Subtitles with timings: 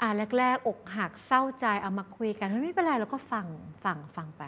[0.00, 0.08] อ่า
[0.38, 3.46] แรก ๆ อกหักเศร้าใจเอามาคุยกันเฮ้ยไม่เป็นไรเราก็ฟัง
[3.84, 4.42] ฟังฟังไป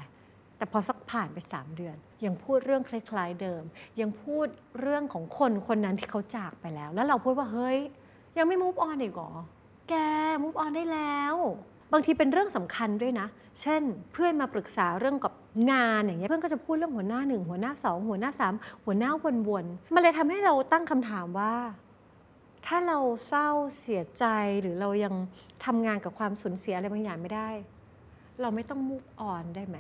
[0.57, 3.63] แต่พอสักผ่านไป 3 เดือน ยังพูดเรื่องคล้าย ๆ เดิม
[4.01, 4.47] ยังพูด
[4.81, 7.79] เรื่องของคนคนนั้นที่เขาจากไปแล้ว แล้วเราพูดว่าเฮ้ย
[8.39, 9.33] ยังไม่ move on อีกเหรอ
[9.89, 9.95] แก
[10.43, 11.35] move on ได้แล้ว
[11.93, 13.27] บางทีเป็นเรื่องสำคัญด้วยนะ
[13.61, 13.83] เช่น
[14.13, 15.33] เพื่อนมาปรึกษาเรื่องกับ
[15.71, 19.11] งานอย่างเงี้ยเพื่อนก็จะพูดเรื่องหัวหน้าหนึ่งหัวหน้าสองหัวหน้าสามหัวหน้า
[19.49, 21.53] วนๆมันเลยทำให้เราตั้งคำถามว่า
[22.67, 22.99] ถ้าเรา
[23.29, 23.49] เศร้า
[23.81, 24.25] เสียใจ
[24.61, 25.15] หรือเรายัง
[25.65, 27.51] ทำงานกับความสูญเสียอะไรบางอย่างไม่ได้
[28.41, 29.79] เราไม่ต้อง move on ได้ไหม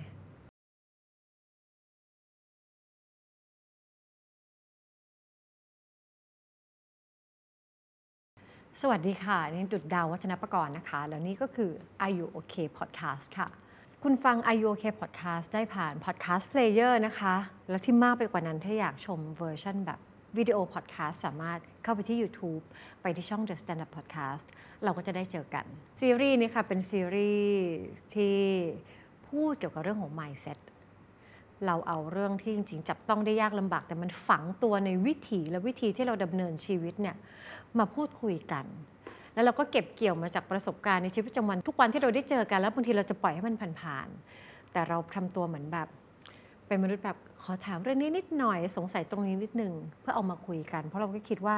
[8.80, 11.70] สวัสดีค่ะ นี่จุดดาววัฒนประกรณ์นะคะ แล้วนี่ก็คือ
[12.04, 13.48] Are You Okay Podcast ค่ะ
[14.02, 17.34] คุณฟัง Are You Okay Podcast ได้ผ่าน Podcast Player นะคะ
[17.68, 19.98] แล้วที่มากไปกว่านั้นถ้าอยากชมเวอร์ชันแบบ
[20.38, 22.62] วิดีโอพอดแคสต์สามารถเข้าไปที่ YouTube
[23.02, 24.46] ไปที่ช่อง The Stand Up Podcast
[24.84, 25.64] เราก็จะได้เจอกัน
[26.00, 27.54] ซีรีส์นี้ค่ะเป็นซีรีส์
[28.14, 28.38] ที่
[29.28, 30.58] พูดเกี่ยวกับเรื่องของ mindset
[31.66, 37.16] เราเอาเรื่องที่จริงๆ จับต้องได้ยากลำบาก แต่มันฝังตัวในวิถีและวิธีที่เราดำเนินชีวิตเนี่ย
[37.78, 38.64] มาพูดคุยกัน
[39.34, 45.88] แล้วเราก็เก็บเกี่ยวมาจากประสบการณ์ในชีวิตประจำวันทุกวันที่เราได้เจอกันแล้วบางทีเราจะปล่อยให้มันผ่านๆแต่เราทำตัวเหมือนแบบ
[46.66, 51.56] เป็นมนุษย์แบบ ขอถามเรื่องนี้นิดหน่อยสงสัยตรงนี้นิดหนึ่งเพื่อเอามาคุยกัน เพราะเราก็คิดว่า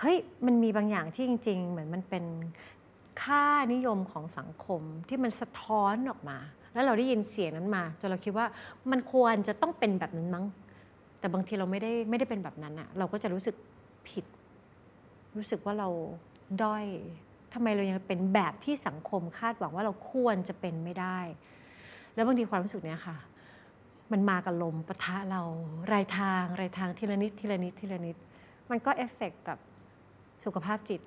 [0.00, 2.24] เฮ้ยมันมีบางอย่างที่จริง ๆ เหมือนมันเป็น
[3.22, 6.38] ค่านิยมของสังคมที่มันสะท้อนออกมา
[6.72, 8.46] แล้วเราได้ยินเสียงนั้นมาจนเราคิดว่า
[8.90, 10.44] มันควรจะต้องเป็นแบบนั้นมั้ง
[11.18, 13.56] แต่บางทีเราไม่ได้ไม่ได้เป็นแบบนั้นอะเราก็จะรู้สึก
[14.08, 14.24] ผิด
[15.36, 15.88] รู้สึกว่าเรา
[16.62, 16.84] ด้อย
[17.52, 21.18] ทำไมเรายังเป็นแบบที่สังคมคาดหวังว่าเราควรจะเป็นไม่ได้
[22.14, 23.16] แล้วบางทีความรู้สึกเนี้ยค่ะ
[24.12, 25.40] มันมากับลมปะทะเรา
[25.92, 28.16] รายทางรายทางทีละนิดทีละนิดทีละนิด
[28.70, 29.58] มันก็เอฟเฟกกับ
[30.44, 31.00] สุขภาพจิต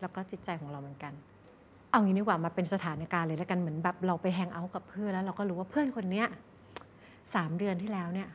[0.00, 1.12] แล้วก็จิตใจของเราเหมือนกัน
[1.90, 6.26] เอางี้ดีกว่ามาเป็นสถานการณ์เลยแล้วกันเหมือนแบบเราไปแฮงเอาท์กับเพื่อนแล้วเราก็รู้ว่าเพื่อนคนเนี้ย
[7.34, 8.28] สามเดือนที่แล้วเนี่ย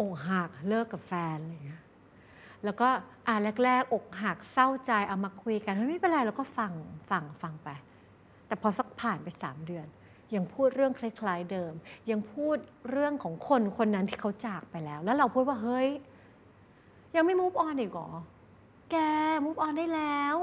[0.00, 1.82] อกหักเลิกกับแฟนอะไรเงี้ย
[2.64, 2.88] แล้วก็
[3.26, 6.72] อ่าแรกๆอกหักเศร้าใจเอามาคุยกันเฮ้ยไม่เป็นไรเราก็ฟัง
[7.10, 7.68] ฟังฟังไป
[8.46, 9.86] แต่พอสักผ่านไปสามเดือน
[10.34, 11.72] ยังพูดเรื่องคล้ายๆเดิม
[12.10, 12.56] ยังพูด
[12.90, 15.88] เรื่องของคนคนนั้นที่เขาจากไปแล้ว แล้วเราพูดว่าเฮ้ย
[17.16, 18.10] ยังไม่ move on อีกเหรอ
[18.90, 18.96] แก
[19.44, 20.36] move on ได้แล้ว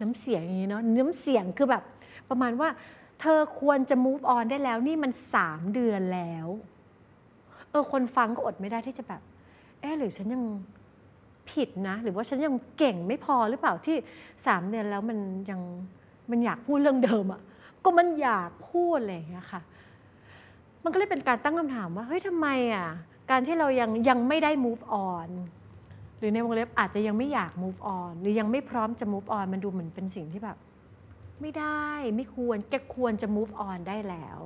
[0.00, 1.82] น้ำเสียงอย่างนี้เนาะน้ำเสียงคือแบบ
[2.30, 2.68] ประมาณว่า
[3.20, 6.46] เธอควรจะ move on ได้แล้ว นี่มันสามเดือนแล้ว
[7.70, 9.22] เออคนฟังก็อดไม่ได้ที่จะแบบ
[9.80, 10.42] เออหรือฉันยัง
[11.50, 13.96] ผิดนะ หรือว่าฉันยังเก่งไม่พอหรือเปล่าที่
[14.46, 15.18] สามเดือนแล้วมัน
[15.50, 15.60] ยัง
[16.30, 17.40] มันอยากพูดเรื่องเดิมอะ่ะ
[17.86, 19.60] ก็มันอยากพูดอะไรอย่างเงี้ยค่ะ
[20.84, 22.88] มันก็เลยเป็นการตั้งคำถามว่าเฮ้ยทำไมอะ
[23.30, 25.28] การที่เรายังยังไม่ได้ move on
[26.18, 30.56] หรือในวงเล็บอาจจะยังไม่อยาก move on หรือยังไม่พร้อมจะ move on มันดูเหมือนเป็นสิ่งที่แบบ
[31.40, 31.86] ไม่ได้
[32.16, 34.40] ไม่ควรแกควรจะ move on ได้แล้ว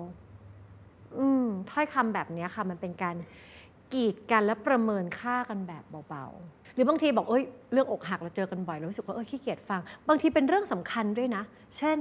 [1.18, 3.16] อืมถ้อยคำแบบนี้ค่ะ มันเป็นการ
[3.92, 11.42] กีดกันและประเมินค่ากันแบบเบาๆ หรือบางทีบอกเอ้ยเรื่องอกหักเราเจอกันบ่อยเรารู้สึกว่าเออขี้เกียจฟัง บางทีเป็นเรื่องสำคัญด้วยนะ
[11.78, 11.98] เช่น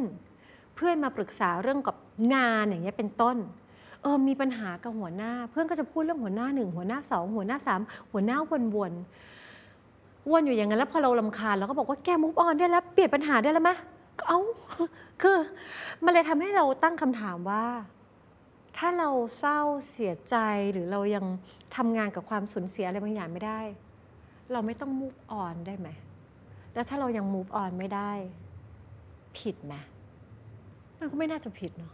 [0.82, 1.96] เพื่อนมาปรึกษาเรื่องกับ
[2.34, 3.38] งานอย่างเงี้ยเป็นต้น
[4.02, 7.82] เออมีปัญหากับหัวหน้า เพื่อนก็จะพูดเรื่องหัวหน้าหนึ่งหัวหน้าสองหัวหน้าสาม
[8.12, 8.76] หัวหน้าวนๆ
[10.32, 13.72] วนอยู่อย่างนั้นแล้วพอเราลำคาญเราก็บอกว่าแกมุฟออนได้แล้ว เปลี่ยนปัญหาได้แล้วไหม
[14.28, 14.40] เอ้า
[15.22, 15.38] คือ
[16.04, 17.66] มันเลยทำให้เราตั้งคำถามว่า
[18.78, 20.36] ถ้าเราเศร้าเสียใจ
[20.72, 21.26] หรือเรายัง
[21.76, 23.62] ทำงานกับความสูญเสียอะไรบางอย่างไม่ได้
[24.52, 25.88] เราไม่ต้อง move on ได้ไหม
[26.74, 28.12] แล้วถ้าเรายัง move on ไม่ได้
[29.38, 29.76] ผิดไหม
[31.00, 31.94] มันก็ไม่น่าจะผิดเนาะ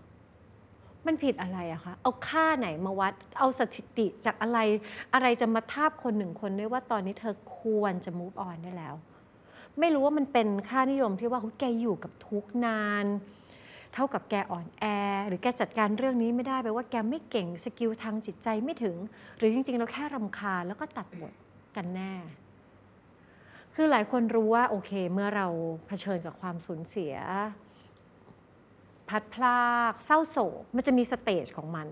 [1.07, 4.59] มันผิดอะไรอะคะ เอาค่าไหนมาวัด เอาสถิติจากอะไร
[5.13, 8.95] อะไรจะมาทาบคนหนึ่งคนได้ว่าตอนนี้เธอควรจะ move on ได้แล้ว
[9.79, 13.05] ไม่รู้ว่ามันเป็นค่านิยมที่ว่าแกอยู่กับทุกนาน
[13.93, 14.83] เท่ากับแกอ่อนแอ
[15.27, 18.95] หรือแกจัดการเรื่องนี้ไม่ได้แปลว่าแกไม่เก่ง skill ทางจิตใจไม่ถึง
[19.37, 21.33] หรือจริงๆ เราแค่รำคาญแล้วก็ตัดบท
[21.75, 22.13] กันแน่
[23.75, 25.47] คือหลายคนรู้ว่าโอเค เมื่อเรา
[25.87, 27.13] เผชิญกับความสูญเสีย
[29.09, 31.87] พลัดพรากเศร้าโศก มันจะมี stage ของมัน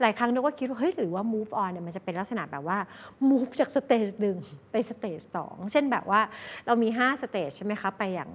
[0.00, 2.78] หลายครั้งเราก็คิดว่าเฮ้ยหรือว่า move on เนี่ยมันจะเป็นลักษณะแบบว่า
[3.30, 4.36] move จาก stage หนึ่ง
[4.70, 6.20] ไป stage สองเช่นแบบว่า
[6.66, 8.30] เรามี5 stage ใช่ไหมคะไปอย่าง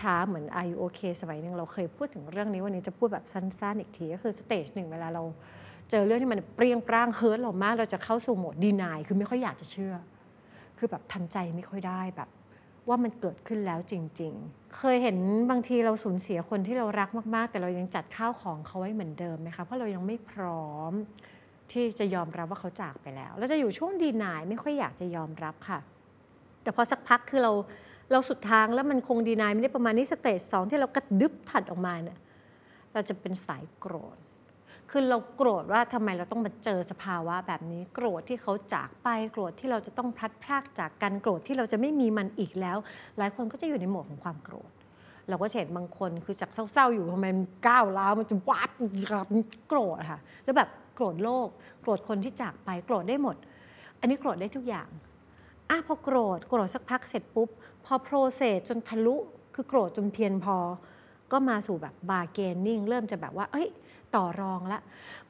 [0.00, 5.22] ช้าๆ เหมือน Are you okay สมัยหนึ่งเราเคยพูดถึงเรื่องนี้วันนี้จะพูดแบบสั้นๆ อีกที ก็คือ stage หนึ่งเวลาเรา
[5.90, 9.94] เจอเรื่องที่มันเปรี้ยงปร้าง hurt เรามาก เราจะเข้าสู่โหมด deny คือไม่ค่อยอยากจะเชื่อ
[10.78, 12.28] คือแบบทำใจไม่ค่อยได้แบบ
[12.88, 15.16] ว่ามันเกิดขึ้นแล้วจริง ๆ เคยเห็น
[15.50, 20.92] บางทีเราสูญเสียคนที่เรารักมาก ๆ แต่เรายังจัดข้าวของเขาไว้เหมือนเดิมไหมคะเพราะเรายังไม่พร้อม
[21.72, 25.78] ที่จะยอมรับว่าเขาจากไปแล้วเราจะอยู่ช่วง deny ไม่ค่อยอยากจะยอมรับค่ะ
[26.62, 27.52] แต่พอสักพักคือเรา
[28.12, 32.18] เราสุดทางแล้วมันคงดีนายไม่ได้ประมาณนี้สเตจสองที่เรากระดึบถัดออกมาเนี่ย
[32.92, 34.18] เราจะเป็นสายโกรธ
[34.90, 42.78] คือเราโกรธว่าทำไมเราต้องมาเจอสภาวะแบบนี้ โกรธที่เขาจากไป โกรธที่เราจะต้องพลัดพรากจากกัน โกรธที่เราจะไม่มีมันอีกแล้ว
[43.18, 44.70] หลายคนก็จะอยู่ในโหมดของความโกรธ
[45.28, 48.70] เราก็เห็นบางคนคือจากเศร้าๆอยู่ทำไมมันก้าวร้าวมันจะวัด
[49.68, 51.48] โกรธค่ะ แล้วแบบโกรธโลก
[51.82, 53.36] โกรธคนที่จากไปโกรธได้หมด
[54.00, 54.88] อันนี้โกรธได้ทุกอย่าง
[55.70, 57.48] อะพอโกรธโกรธสักพักเสร็จปุ๊บ
[57.84, 59.16] พอโปรเซสจนทะลุ
[59.54, 60.56] คือโกรธจนเพียงพอ
[61.32, 63.68] ก็มาสู่แบบบาร์เกนนิ่งเริ่มจะแบบว่าเอ้ย
[64.14, 64.80] ต่อรองละ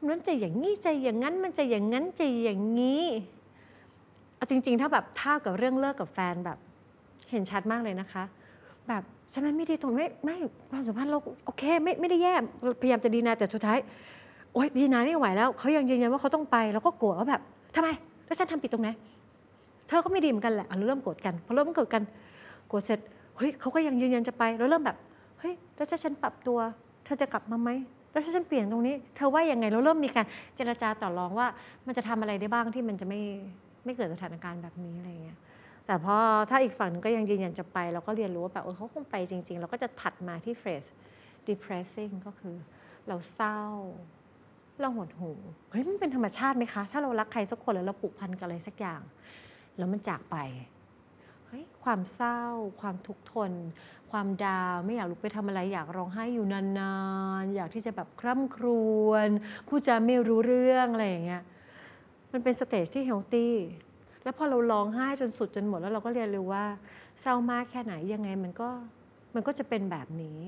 [0.09, 3.05] มันจะอย่างนี้จะอย่างนั้นมันจะอย่างนั้นจะอย่างนี้
[4.37, 6.59] เอาจริง ๆ ถ้าแบบท่ากับเรื่องเลิกกับแฟนแบบ
[7.31, 8.23] เห็นชัดมากเลยนะคะ
[8.89, 10.37] แบบฉันไม่ดีตรงไม่ไม่
[10.71, 12.35] ความสัมพันธ์เราโอเคไม่ไม่ได้แย่
[12.81, 13.79] พยายามจะดีนาแต่สุดท้าย
[14.53, 17.43] โอ๊ยดีนาไม่ไหวแล้วเขายังยืนยันว่าเขาต้องไปแล้วก็โกรธว่าแบบ
[17.75, 17.89] ทำไม
[18.27, 18.89] แล้วฉันทำผิดตรงไหน
[19.89, 22.03] เธอก็ไม่ดีเหมือนกันแหละเราเริ่มโกรธกันพอเริ่มโกรธกัน
[22.69, 22.99] โกรธเสร็จ
[23.37, 24.97] เฮ้ยเขาก็ยังยืนยันจะไป แล้วเริ่มแบบ
[25.41, 26.59] เฮ้ยแล้วถ้าฉันปรับตัว
[27.05, 27.71] เธอจะกลับมาไหม
[28.13, 30.27] แล้วถ้าฉันเปลี่ยนตรงนี้ เธอว่ายังไงเราเริ่มมีการ
[30.57, 31.47] เจรจาต่อรองว่า
[31.87, 33.21] มันจะทำอะไรได้บ้างที่มันจะไม่
[33.85, 35.39] ไม่เกิดสถานการณ์แบบนี้อะไรเงี้ย
[35.87, 36.17] แต่พอ
[36.51, 40.85] ถ้าอีกฝั่งนึงก็ยังยืนยันจะไป เราก็เรียนรู้ว่าแบบเออเขาคงไปจริง ๆ เราก็จะถัดมาที่เฟส
[41.49, 42.57] depressing ก็คือ
[43.09, 43.61] เราเศร้า
[44.81, 45.39] เราหดหู่
[45.71, 49.01] เฮ้ยมันเป็นธรรมชาติไหมคะ ถ้าเรารักใครสักคนแล้วเราผูกพันกับอะไรสักอย่าง
[49.79, 50.37] แล้วมันจากไป
[51.53, 52.41] เฮ้ยความเศร้า
[52.81, 53.53] ความทุกข์ทน
[54.11, 56.95] ความ down ไม่อยากลุกไปทำอะไรอยากร้องไห้อยู่นา
[57.43, 58.67] นๆ อยากที่จะแบบคร่ำคร
[59.07, 59.29] วญ
[59.69, 61.43] พูดจาไม่รู้เรื่องอะไรอย่างเงี้ย
[62.33, 63.55] มันเป็น stage ที่ healthy
[64.23, 66.65] แล้วพอเราร้องไห้จนสุดจนหมดแล้วเราก็เรียนรู้ว่า
[67.21, 68.71] เศร้ามากแค่ไหนยังไงมันก็
[69.35, 70.39] มันก็จะเป็นแบบนี้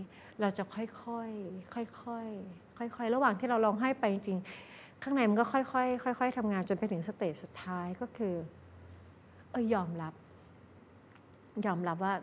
[0.41, 0.85] เราจะค่อ
[1.27, 8.35] ยๆค่อยๆค่อยๆระหว่างที่เราร้องไห้ไปจริงๆข้างในมันก็ค่อยๆค่อยๆทำงานจนไปถึงสเตจสุดท้ายก็คือ
[9.51, 10.15] เออยอมรับ
[11.67, 12.15] ยอมรับว่า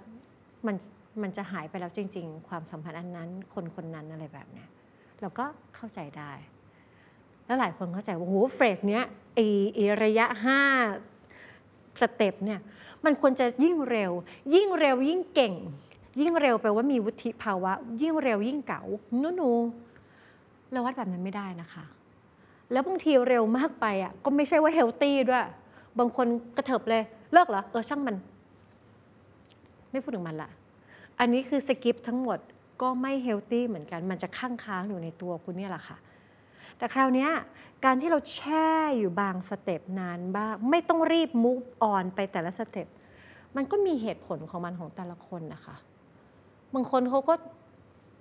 [0.65, 0.75] มัน
[1.21, 4.69] มันจะหายไปแล้วจริง ๆ ความสัมพันธ์อันนั้น คนคนนั้นอะไรแบบเนี้ย
[5.21, 5.45] เราก็
[5.75, 6.31] เข้าใจได้
[7.45, 9.03] แล้วหลายคนเข้าใจว่าโหเฟสเนี้ย
[9.35, 9.39] ไอ
[10.03, 10.59] ระยะห้า
[12.01, 12.59] step เนี่ย
[13.05, 14.11] มันควรจะยิ่งเร็ว
[14.53, 15.53] ยิ่งเร็วยิ่งเก่ง
[16.21, 17.71] ยิ่งเร็วแปลว่ามีวุฒิภาวะ
[18.01, 18.81] ยิ่งเร็วยิ่งเก๋า
[19.21, 19.51] no no
[20.71, 21.85] เราวัดแบบนั้นไม่ได้นะคะ
[22.71, 25.45] แล้วบางทีเร็วมากไปอะก็ไม่ใช่ว่า healthy ด้วย
[25.99, 26.27] บางคน
[26.57, 27.03] กระเถิบเลย
[27.33, 28.15] เลิกเหรอ เออช่างมัน
[29.91, 30.49] ไม่พูดถึงมันละ
[31.19, 32.39] อันนี้คือ skip ทั้งหมด
[32.81, 35.97] ก็ไม่ healthy เหมือนกัน มันจะค้างค้างอยู่ในตัวคุณเนี่ยแหละค่ะ
[36.77, 37.27] แต่คราวนี้
[37.85, 38.69] การที่เราแช่
[38.99, 42.87] อยู่บางสเต็ปนานบ้าง ไม่ต้องรีบ move on ไปแต่ละสเต็ป
[43.55, 45.75] มันก็มีเหตุผลของมันของแต่ละคนนะคะ
[46.73, 47.33] บางคนเขาก็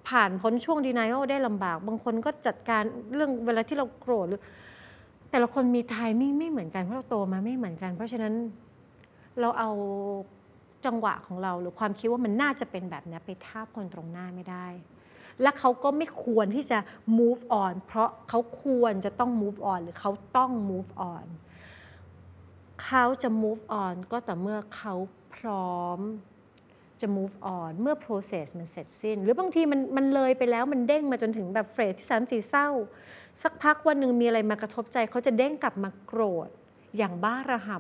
[0.09, 2.83] ผ่านพ้นช่วง denial ได้ลำบาก บางคนก็จัดการ
[3.15, 4.43] เรื่องเวลาที่เราโกรธหรือ
[5.31, 8.35] แต่ละคนมี timing ไม่เหมือนกันเพราะเราโตมาไม่เหมือนกัน เพราะฉะนั้น
[9.41, 9.71] เราเอา
[10.87, 14.67] จังหวะของเราหรือความคิดว่ามันน่าจะเป็นแบบนี้ไปทาบคนตรงหน้าไม่ได้
[15.43, 16.79] และเขาก็ไม่ควรที่จะ
[17.19, 21.27] move on เพราะเขาควรจะต้อง move on หรือเขาต้อง move on
[22.85, 24.95] เขาจะ move on ก็แต่เมื่อเขา
[25.37, 26.01] พร้อม
[27.01, 32.69] จะ move on เมื่อ process มันเสร็จสิ้น หรือบางทีมันมันเลยไปแล้วมันเด้งมาจนถึงแบบเฟรสที่สามสีเศร้า
[33.43, 36.49] สักพักวันหนึ่งมีอะไรมากระทบใจ เขาจะเด้งกลับมาโกรธ
[36.97, 37.79] อย่างบ้าระห่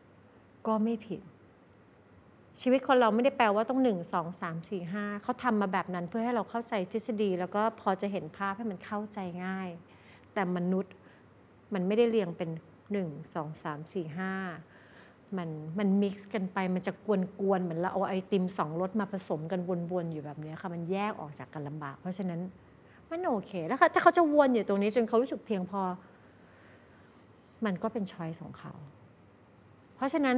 [0.00, 1.20] ำก็ไม่ผิด
[2.60, 9.68] ชีวิตคนเราไม่ได้แปลว่าต้องหนึ่งสองสามสี่ห้าเขาทำมาแบบนั้นเพื่อให้เราเข้าใจทฤษฎี แล้วก็พอจะเห็นภาพให้มันเข้าใจง่าย
[10.34, 10.94] แต่มนุษย์
[11.74, 12.50] มันไม่ได้เรียงเป็น
[12.92, 14.32] หนึ่งสองสามสี่ห้า
[15.36, 19.60] มันมันมิกซ์กันไปมันจะกวนๆเหมือนเราเอาไอติมสองรสมาผสมกัน
[19.92, 22.40] วนๆอยู่แบบนี้ค่ะมันแยกออกจากกันลำบาก เพราะฉะนั้น
[23.10, 25.82] มันโอเคแล้วถ้าเขาจะวนอยู่ตรงนี้จนเขารู้สึกเพียงพอ
[27.64, 28.72] มันก็เป็นช้อยของเขา
[29.96, 30.36] เพราะฉะนั้น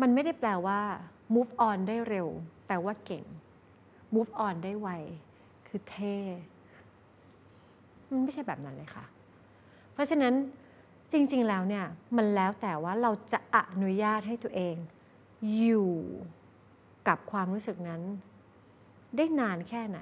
[0.00, 0.80] มันไม่ได้แปลว่า
[1.34, 2.28] move on ได้เร็ว
[2.66, 3.24] แปลว่าเก่ง
[4.14, 4.88] move on ได้ไว
[5.66, 6.16] คือเท่
[8.10, 9.04] มันไม่ใช่แบบนั้นเลยค่ะ
[9.92, 10.34] เพราะฉะนั้น
[11.12, 11.84] จริง ๆ แล้วเนี่ย
[12.16, 14.76] มันแล้วแต่ว่าเราจะอนุญาตให้ตัวเอง
[15.58, 15.92] อยู่
[17.08, 18.02] กับความรู้สึกนั้น
[19.16, 20.00] ได้นานแค่ไหน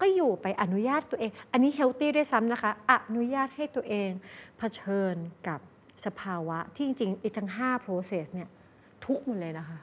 [0.00, 4.10] ก็อยู่ไปอนุญาตตัวเอง อันนี้เฮลตี้ด้วยซ้ำนะคะ อนุญาตให้ตัวเอง
[4.58, 5.14] เผชิญ
[5.48, 5.60] กับ
[6.04, 8.48] สภาวะที่จริงๆอีกทั้ง5 process เนี่ย
[9.06, 9.78] ทุกหมดเลยนะคะ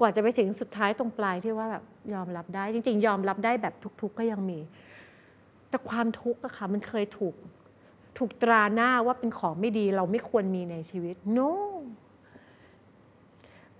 [0.00, 1.84] กว่าจะไปถึงสุดท้ายตรงปลายที่ว่าแบบ
[2.14, 4.58] ยอมรับได้ จริง ๆ ยอมรับได้แบบทุก ๆ ก็ยังมี
[5.68, 7.34] แต่ความทุกข์อะค่ะมันเคยถูก
[8.18, 11.50] ถูกตราหน้าว่าเป็นของไม่ดีเราไม่ควรมีในชีวิต no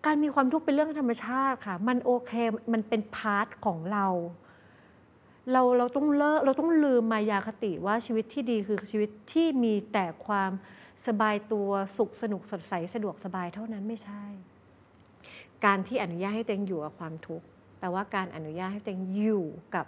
[0.05, 2.33] การมีความทุกข์เป็นเรื่องธรรมชาติค่ะ มันโอเค
[2.73, 4.07] มันเป็นพาร์ทของเรา
[5.53, 10.51] เราเราต้องเลิกเราต้องลืมมายาคติว่าชีวิตที่ดีคือชีวิตที่มีแต่ความ
[11.07, 14.25] สบายตัวสุขสนุกสดใสสะดวกสบายเท่านั้นไม่ใช่
[15.65, 17.47] การที่อนุญาตให้ตัวเองอยู่กับความทุกข์
[17.79, 19.87] แปลว่าการอนุญาตให้ตัวเองอยู่กับ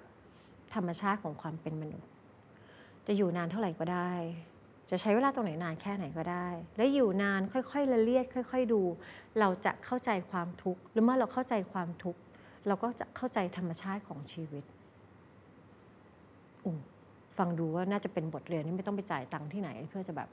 [0.74, 2.10] ธรรมชาติของความเป็นมนุษย์
[3.06, 4.12] จะอยู่นานเท่าไหร่ก็ได้
[4.90, 8.80] จะใช้เวลาตรงไหนนานแค่ไหนก็ได้ และอยู่นานค่อยๆละเลียดค่อย ๆดู
[9.38, 12.20] เราจะเข้าใจความทุกข์หรือเมื่อเราเข้าใจความทุกข์
[12.66, 14.64] เราก็จะเข้าใจธรรมชาติของชีวิต
[17.38, 20.28] ฟังดูว่าน่าจะเป็นบทเรียนที่ไม่ต้องไปจ่ายตังค์ที่ไหน เพื่อจะแบบ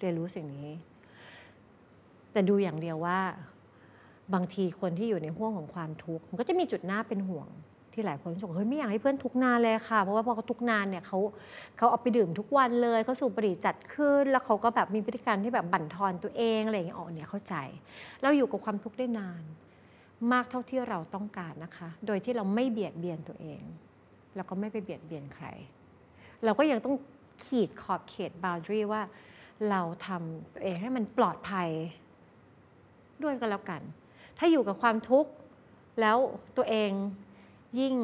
[0.00, 0.70] เรียนรู้สิ่งนี้
[2.32, 3.18] แต่ดูอย่างเดียวว่า
[4.34, 7.48] บางทีคนที่อยู่ในห่วงของความทุกข์มันก็จะมีจุดหน้าเป็นห่วง
[7.92, 11.18] ที่หลายคนบอกเฮ้ยไม่อยากให้เพื่อนทุกนานเลยค่ะ เพราะว่าพอเขาทุกนานเนี่ยเขา
[11.76, 17.54] เขาเอาไปดื่มทุกวันเลยเขาสูบบุหรี่จัดขึ้น แล้วเขาก็แบบมีพฤติกรรมที่แบบบั่นทอนตัวเองอะไรอย่างเงี้ยอ๋อเนี่ยเข้าใจ
[18.22, 19.42] เราอยู่กับความทุกข์ได้นาน
[20.32, 23.62] มากเท่าที่เราต้องการนะคะ โดยที่เราไม่เบียดเบียนตัวเอง
[24.36, 25.46] แล้วก็ไม่ไปเบียดเบียนใคร
[26.44, 26.94] เราก็ยังต้อง
[27.44, 29.02] ขีดขอบเขตบาวดรีว่า
[29.70, 31.68] เราทำตัวเองให้มันปลอดภัย
[33.22, 33.82] ด้วยก็แล้วกัน
[34.38, 35.30] ถ้าอยู่กับความทุกข์
[36.00, 36.16] แล้ว
[36.56, 36.90] ตัวเอง
[37.80, 37.94] ยิ่ง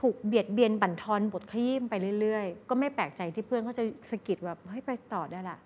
[0.00, 5.58] ถูกเบียดเบียนบั่นทอนบทขยี้ไปเรื่อยๆ ก็ไม่แปลกใจที่เพื่อนเขาจะสะกิดแบบเฮ้ยไปต่อได้ละ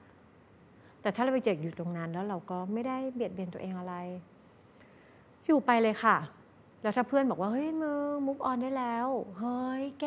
[1.00, 3.94] แต่ถ้าเราไปเจ็บอยู่ตรงนั้น แล้วเราก็ไม่ได้เบียดเบียนตัวเองอะไร
[5.46, 6.16] อยู่ไปเลยค่ะ
[6.82, 10.06] แล้วถ้าเพื่อนบอกว่าเฮ้ยมึงมุกออนได้แล้ว เฮ้ยแก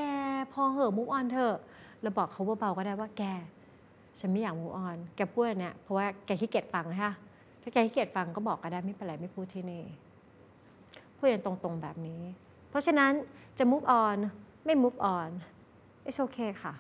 [0.54, 1.56] พอเหอะมุกออนเถอะ
[2.02, 3.24] เราบอกเขาเบาๆก็ได้ว่าแก
[4.20, 7.14] ฉันไม่อยากมุกออนแกพูดเนี่ยเพราะว่าแกขี้เกียจฟังนะคะ
[7.62, 9.84] ถ้าแกขี้เกียจฟังก็บอกก็ได้ไม่เป็นไรไม่พูดที่นี่
[11.18, 12.22] พูดอย่างตรงๆแบบนี้
[12.70, 13.12] เพราะฉะนั้น
[13.58, 14.18] จะ move on
[14.66, 15.30] ไม่ move on
[16.08, 16.74] it's okay ค่ะ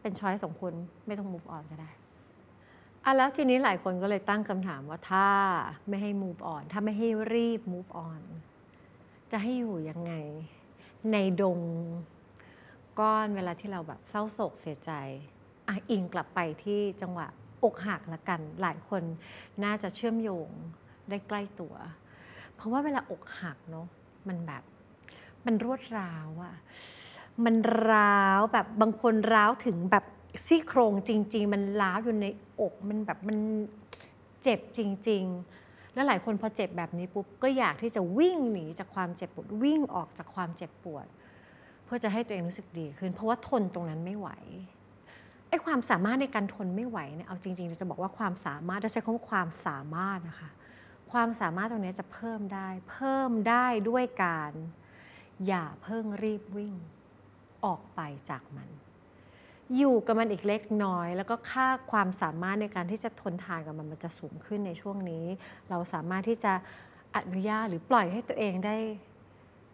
[0.00, 0.72] เป็นช้อยสองคน
[1.06, 1.90] ไม่ต้อง move on ก็ได้
[3.04, 5.28] อะแล้วทีนี้หลายคนก็เลยตั้งคำถามว่าถ้า
[5.88, 8.20] ไม่ให้ move on ถ้าไม่ให้รีบ move on
[9.32, 10.12] จะให้อยู่ยังไง
[11.12, 11.60] ในดง
[13.00, 14.90] ก้อนเวลาที่เราแบบเศร้าโศกเสียใจ
[15.70, 17.26] อะอิงกลับไปที่จังหวะ
[17.64, 19.02] อกหักละกัน หลายคน
[19.64, 20.48] น่าจะเชื่อมโยง
[21.08, 21.74] ได้ใกล้ตัว
[22.54, 23.86] เพราะว่าเวลาอกหักเนาะ
[24.28, 24.62] มันแบบ
[25.46, 26.56] มันรวดร้าวอะ
[27.44, 27.56] มัน
[27.90, 30.04] ร้าวแบบบางคนร้าวถึงแบบ
[30.46, 32.26] ซี่โครงจริง ๆ มันร้าวอยู่ใน
[32.60, 33.38] อกมันแบบมัน
[34.42, 35.24] เจ็บจริง
[35.60, 41.06] ๆ แล้วหลายคนพอเจ็บแบบนี้ปุ๊บก็อยากที่จะวิ่งหนีจากความเจ็บปวดวิ่งออกจากความเจ็บปวด
[41.84, 44.28] เพื่อจะให้ตัวเองรู้สึกดีขึ้น เพราะว่าทนตรงนั้นไม่ไหว
[45.50, 50.50] ไอ้ความสามารถในการทนไม่ไหวเนี่ยเอาจริงๆจะบอกว่าความสามารถจะใช้คำว่าความสามารถนะคะ
[51.12, 54.52] ความสามารถตรงนี้จะเพิ่มได้ เพิ่มได้ด้วยการ
[55.46, 56.74] อย่าเพิ่งรีบวิ่ง
[57.64, 58.68] ออกไปจากมัน
[59.76, 65.24] อยู่กับมันอีกเล็กน้อย แล้วก็ค่าความสามารถในการที่จะทนทานกับมันมันจะสูงขึ้นในช่วงนี้
[65.70, 66.52] เราสามารถที่จะ
[67.16, 68.76] อนุญาตหรือปล่อยให้ตัวเองได้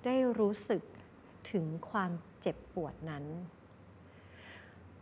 [0.04, 0.82] ได้รู้สึก
[1.50, 3.24] ถึงความเจ็บปวดนั้น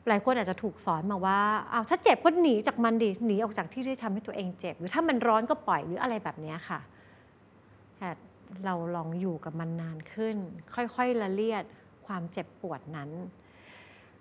[0.09, 6.81] หลายคนอาจจะถูกสอนมาว่าเอาถ้าเจ็บก็หนีจากมันดิหนีออกจากที่ที่ทำให้ตัวเองเจ็บ หรือถ้ามันร้อนก็ปล่อยหรืออะไรแบบนี้ค่ะ
[7.99, 8.09] แต่
[8.65, 10.37] เราลองอยู่กับมันนานขึ้น
[10.75, 11.65] ค่อยๆละเลียด
[12.07, 13.11] ความเจ็บปวดนั้น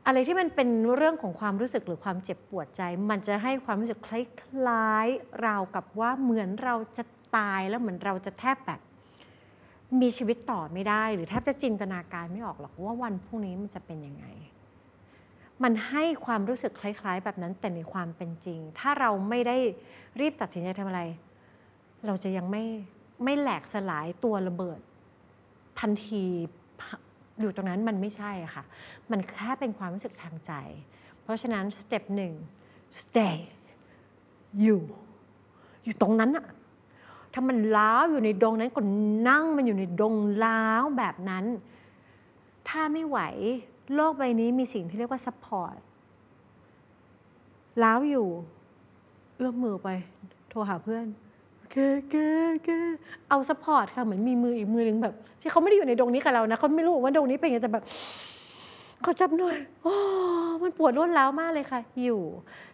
[0.06, 7.04] อะไรที่มันเป็นเรื่องของความรู้สึกหรือความเจ็บปวดใจ มันจะให้ความรู้สึกคล้ายๆราวกับว่าเหมือนเราจะ
[7.38, 8.80] ตายแล้วเหมือนเราจะแทบแบบ
[10.02, 14.26] มีชีวิตต่อไม่ได้ หรือแทบจะจินตนาการไม่ออกหรอกว่าวันพรุ่งนี้มันจะเป็นยังไง
[15.64, 19.58] มันให้ความรู้สึกคล้าย ๆ แบบนั้นแต่ในความเป็นจริง ถ้าเราไม่ได้
[20.20, 21.02] รีบตัดสินใจทำอะไร
[22.06, 22.64] เราจะยังไม่
[23.24, 24.80] ไม่แหลกสลายตัวระเบิด
[25.80, 26.26] ทันที
[27.40, 28.64] อยู่ตรงนั้นมันไม่ใช่ค่ะ
[29.12, 30.54] มันแค่เป็นความรู้สึกทางใจ
[31.22, 32.34] เพราะฉะนั้นสเต็ปหนึ่ง
[33.02, 33.38] stay
[34.62, 34.82] อยู่
[35.84, 36.48] อยู่ตรงนั้นอะ
[37.34, 38.82] ถ้ามันร้าวอยู่ในดงนั้นก็
[39.30, 41.46] นั่งมันอยู่ในดงร้าวแบบนั้น
[42.68, 43.20] ถ้าไม่ไหว
[43.96, 45.76] โลกใบนี้มีสิ่งที่เรียกว่า support
[47.84, 48.28] ล้าวอยู่
[49.36, 49.90] เอื้อมมือไป
[50.50, 51.06] โทรหาเพื่อน
[51.72, 51.76] แก
[52.12, 52.16] แก
[52.66, 52.70] แก
[53.30, 57.84] เอาสปอร์ตค่ะเหมือนมีมืออีกมือหนึ่งแบบ ที่เขาไม่ได้อยู่ในดงนี้กับเรานะเขาไม่รู้ว่าดงนี้เป็นยังไงแต่แบบ
[59.04, 59.96] เขาจับหน่อยโอ้
[60.64, 62.22] มันปวดรวดร้าวมากเลยค่ะ อยู่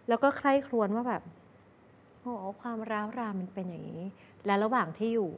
[0.08, 1.22] แล้วก็ใคร่ครวญว่าแบบ
[2.20, 4.02] โอ้ความร้าวรามันเป็นอย่างนี้
[4.46, 5.30] และระหว่างที่อยู่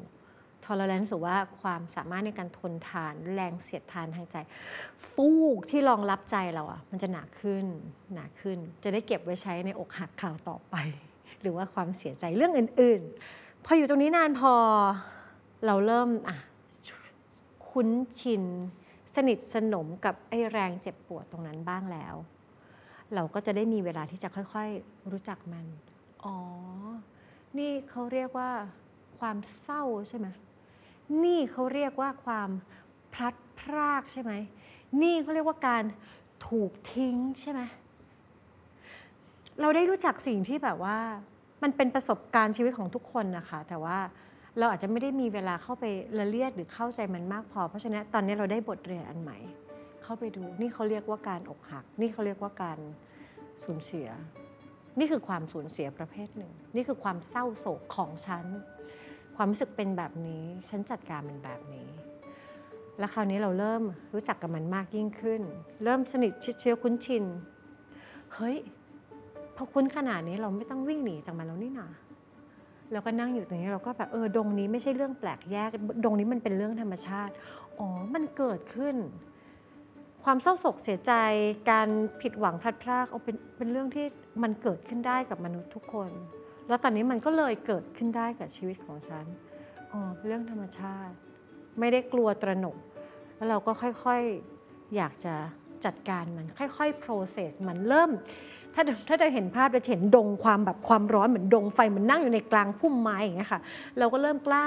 [0.64, 4.36] ทอร์เรนส์หรือว่าความสามารถในการทนทานแรงเสียดทานทางใจ
[5.12, 7.66] ฟูกที่รองรับใจเราอะมันจะหนาขึ้น
[8.14, 10.76] หนาขึ้น จะได้เก็บไว้ใช้ในอกหักข่าวต่อไป
[11.40, 13.02] หรือว่าความเสียใจเรื่องอื่น
[13.34, 14.52] ๆ พออยู่ตรงนี้นานพอ
[15.66, 16.36] เราเริ่มอะ
[17.68, 17.88] คุ้น
[18.20, 18.44] ชิน
[19.14, 22.14] สนิทสนมกับไอ้แรงเจ็บปวดตรงนั้นบ้างแล้ว
[23.14, 25.66] เราก็จะได้มีเวลาที่จะค่อยๆรู้จักมัน
[26.24, 26.36] อ๋อ
[27.58, 28.50] นี่เขาเรียกว่า
[29.18, 30.26] ความเศร้าใช่ไหม
[31.24, 32.48] นี่เขาเรียกว่าความ
[33.12, 34.32] พลัดพรากใช่ไหม
[35.02, 35.84] นี่เขาเรียกว่าการ
[36.48, 37.60] ถูกทิ้งใช่ไหม
[39.60, 40.98] เราได้รู้จักสิ่งที่แบบว่า
[41.62, 43.98] มันเป็นประสบการณ์ชีวิตของทุกคนนะคะ แต่ว่า
[44.58, 45.84] เราอาจจะไม่ได้มีเวลาเข้าไป
[46.18, 49.38] ละเลียดหรือเข้าใจมันมากพอ เพราะฉะนั้นตอนนี้เราได้บทเรียนอันใหม่
[50.02, 52.78] เข้าไปดู นี่เขาเรียกว่าการอกหัก นี่เขาเรียกว่าการ
[53.64, 54.08] สูญเสีย
[54.98, 58.44] นี่คือความสูญเสียประเภทหนึ่ง นี่คือความเศร้าโศกของฉัน
[59.44, 61.88] ความรู้สึกเป็นแบบนี้ ฉันจัดการมันแบบนี้
[62.98, 63.82] แล้วคราวนี้เราเริ่ม
[64.14, 65.42] รู้จักกับมันมากยิ่งขึ้น
[65.84, 67.24] เริ่มสนิทชิดเชื้อคุ้นชิน
[68.34, 68.56] เฮ้ย
[69.56, 71.88] พอคุ้นขนาดนี้เราไม่ต้องวิ่งหนีจากมันแล้วนี่นา
[72.92, 75.70] เราก็นั่งอยู่ตรงนี้เราก็แบบเออดงนี้ไม่ใช่เรื่องแปลกแยก
[76.04, 77.32] ดงนี้มันเป็นเรื่องธรรมชาติ
[77.78, 78.96] อ๋อ มันเกิดขึ้น
[80.24, 81.12] ความเศร้าโศกเสียใจ
[81.70, 81.88] การ
[82.20, 84.06] ผิดหวังพลัดพรากเอาเป็นเป็นเรื่องที่
[84.42, 86.12] มันเกิดขึ้นได้กับมนุษย์ทุกคน
[86.68, 89.26] แล้วตอนนี้มันก็เลยเกิดขึ้นได้กับชีวิตของฉัน
[89.92, 91.14] อ๋อเรื่องธรรมชาติ
[91.78, 92.76] ไม่ได้กลัวตระหนก
[93.36, 95.34] แล้วเราก็ค่อยๆอยากจะ
[95.84, 98.10] จัดการมันค่อยๆ process มันเริ่ม
[98.74, 103.60] ถ้าถ้าเราเห็นภาพเราจะเห็นดงความแบบความร้อนเหมือนดงไฟเหมือนนั่งอยู่ในกลางพุ่มไม้อย่างเงี้ยค่ะ
[103.98, 104.66] เราก็เริ่มกล้า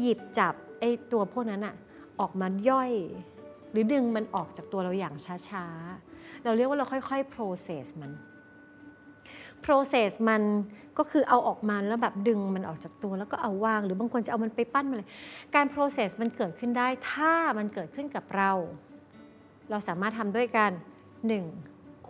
[0.00, 1.74] หยิบจับไอ้ตัวพวกนั้นอะ
[2.20, 2.92] ออกมาย่อย
[3.70, 5.14] หรือดึงมันออกจากตัวเราอย่าง
[5.48, 8.10] ช้าๆ เราเรียกว่าเราค่อยๆ process มัน
[9.66, 10.42] process มัน
[10.98, 15.08] ก็คือเอาออกมาแล้วแบบดึงมันออกจากตัวแล้วก็เอาวาง หรือบางคนจะเอามันไปปั้นมาเลย
[15.54, 18.52] การ process มันเกิดขึ้นได้ถ้ามันเกิดขึ้นกับเรา
[19.70, 20.70] เราสามารถทำด้วยกัน
[21.26, 21.44] หนึ่ง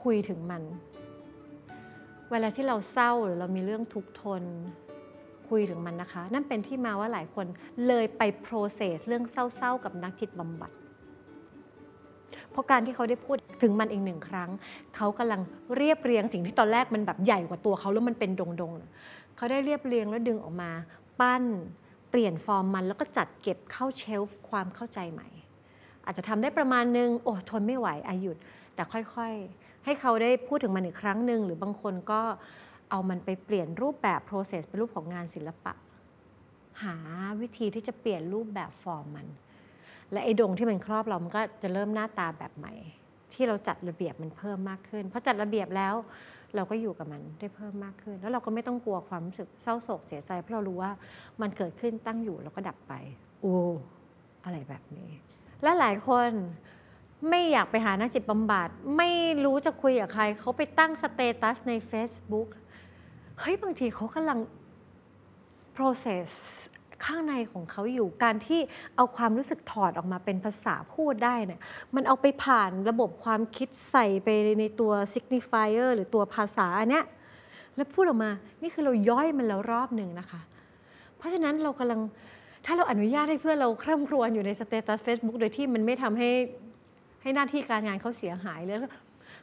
[0.03, 0.63] คุยถึงมัน
[2.31, 4.43] เวลาที่เราเศร้าหรือเรามีเรื่องทุกข์ทน
[5.49, 7.47] คุยถึงมันนะคะ นั่นเป็นที่มาว่าหลายคน
[7.87, 10.73] เลยไป process เรื่องเศร้าๆกับนักจิตบำบัด
[12.51, 14.51] เพราะการที่เขาได้พูดถึงมันอีกหนึ่งครั้ง
[14.97, 15.41] เขากำลัง
[15.77, 18.31] เรียบเรียงสิ่งที่ตอนแรกมันแบบใหญ่กว่าตัวเขาแล้วมันเป็น
[18.61, 20.71] ดงๆ เขาได้เรียบเรียงแล้วดึงออกมา
[21.21, 21.45] ปั้น
[22.11, 25.29] เปลี่ยนฟอร์มมันแล้วก็จัดเก็บเข้าเชลฟ์ความเข้าใจใหม่
[26.05, 28.37] อาจจะทำได้ประมาณนึงโอ้ทนไม่ไหวอายุด
[28.75, 32.21] แต่ค่อยๆ ให้เขาได้พูดถึงมันอีกครั้งหนึ่งหรือบางคนก็
[32.91, 35.73] เอามันไปเปลี่ยนรูปแบบ process เป็นรูปของงานศิลปะ
[36.83, 36.97] หา
[37.41, 39.27] วิธีที่จะเปลี่ยนรูปแบบฟอร์มมัน
[40.13, 42.73] และไอ้ดงที่มันครอบเรามันก็จะเริ่มหน้าตาแบบใหม่
[43.33, 45.95] ที่เราจัดระเบียบมันเพิ่มมากขึ้นเพอจัดระเบียบแล้ว
[46.57, 50.93] เราก็อยู่กับมันได้เพิ่มมากขึ้น แล้วเราก็ไม่ต้องกลัวความรู้สึกเศร้าโศกเสียใจเพราะเรารู้ว่า
[51.41, 52.93] มันเกิดขึ้นตั้งอยู่แล้วก็ดับไป
[53.41, 53.57] โอ้
[54.45, 55.11] อะไรแบบนี้
[55.63, 56.31] และหลายคน
[57.29, 59.11] ไม่อยากไปหานักจิตบำบัดไม่
[59.45, 62.49] รู้จะคุยกับใครเขาไปตั้งสเตตัสใน Facebook
[63.41, 64.39] เฮ้ยบางทีเขากำลัง
[65.77, 66.31] process
[67.05, 68.61] ข้างในของเขาอยู่ การที่
[68.97, 71.61] เอาความรู้สึกถอดออกมาเป็นภาษาพูดได้เนี่ย
[71.95, 74.29] มันเอาไปผ่านระบบความคิดใส่ไป
[74.61, 77.05] ในตัว signifier หรือตัวภาษาอันเนี้ย
[77.77, 78.31] แล้วพูดออกมา
[78.63, 80.41] นี่คือเราย่อยมันแล้วรอบหนึ่งนะคะ
[81.17, 82.01] เพราะฉะนั้นเรากำลัง
[82.67, 86.31] ถ้าเราอนุญาตให้เพื่อนเราคร่ำครวญอยู่ในสเตตัส Facebook โดยที่มันไม่ทำให้
[87.23, 88.79] ให้หน้าที่การงานเขาเสียหายเลย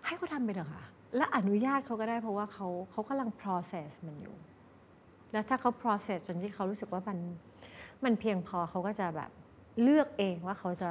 [0.05, 0.83] ให้เขาทำไปเถอะค่ะ
[1.17, 4.35] และอนุญาตเขาก็ได้เพราะว่าเขาเขากำลัง process มันอยู่
[5.31, 7.17] แล้วถ้าเขา process จนที่เขารู้สึกว่ามัน
[8.03, 9.29] มันเพียงพอเขาก็จะแบบ
[9.81, 10.89] เลือกเองว่าเขาจะ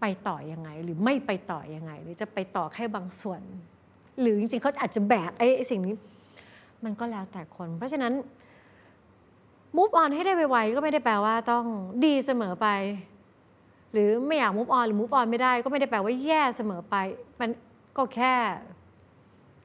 [0.00, 3.42] ไปต่อยังไง หรือไม่ไปต่อยังไง หรือจะไปต่อแค่บางส่วน
[4.20, 5.94] หรือจริงๆเขาอาจจะแบกไอ้สิ่งนี้
[6.84, 8.12] มันก็แล้วแต่คน เพราะฉะนั้น
[9.76, 11.64] move on ให้ได้ไวๆก็ไม่ได้แปลว่าต้อง
[12.04, 12.68] ดีเสมอไป
[13.92, 16.96] หรือไม่อยาก move on หรือ move on ไม่ได้ ก็ไม่ได้แปลว่าแย่เสมอไป
[17.40, 17.50] มัน
[17.96, 18.34] ก็แค่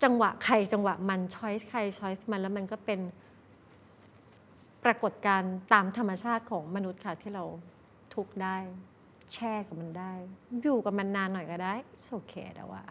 [0.04, 3.00] จังหวะใครจังหวะมัน choice ใคร choice มันแล้วมันก็เป็น
[4.88, 7.44] ปรากฏการณ์ตามธรรมชาติของมนุษย์ค่ะที่เรา
[8.16, 8.58] ทุกได้
[9.34, 10.14] แช่กับมันได้
[10.62, 11.74] อยู่กับมันนานหน่อยก็ได้
[12.12, 12.82] โอเคแต่ว่า